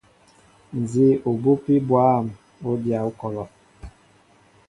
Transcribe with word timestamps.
Nzi 0.79 1.07
obupi 1.29 1.73
bwȃm, 1.87 2.25
o 2.69 2.71
dya 2.83 2.99
okɔlɔ. 3.09 3.43